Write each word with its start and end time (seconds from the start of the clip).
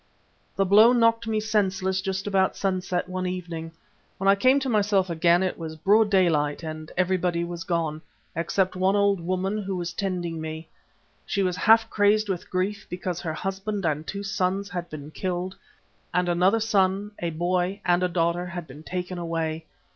"The 0.55 0.65
blow 0.65 0.93
knocked 0.93 1.27
me 1.27 1.39
senseless 1.39 2.01
just 2.01 2.25
about 2.25 2.55
sunset 2.57 3.07
one 3.07 3.27
evening. 3.27 3.71
When 4.17 4.27
I 4.27 4.33
came 4.33 4.59
to 4.61 4.67
myself 4.67 5.11
again 5.11 5.43
it 5.43 5.59
was 5.59 5.75
broad 5.75 6.09
daylight 6.09 6.63
and 6.63 6.91
everybody 6.97 7.43
was 7.43 7.63
gone, 7.63 8.01
except 8.35 8.75
one 8.75 8.95
old 8.95 9.19
woman 9.19 9.59
who 9.59 9.75
was 9.75 9.93
tending 9.93 10.41
me. 10.41 10.67
She 11.23 11.43
was 11.43 11.55
half 11.55 11.87
crazed 11.91 12.29
with 12.29 12.49
grief 12.49 12.87
because 12.89 13.21
her 13.21 13.33
husband 13.35 13.85
and 13.85 14.07
two 14.07 14.23
sons 14.23 14.69
had 14.71 14.89
been 14.89 15.11
killed, 15.11 15.55
and 16.15 16.27
another 16.27 16.59
son, 16.59 17.11
a 17.19 17.29
boy, 17.29 17.79
and 17.85 18.01
a 18.01 18.07
daughter 18.09 18.47
had 18.47 18.65
been 18.65 18.81
taken 18.81 19.19
away. 19.19 19.67